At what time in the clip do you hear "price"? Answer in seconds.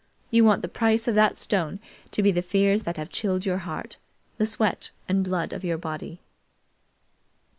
0.67-1.07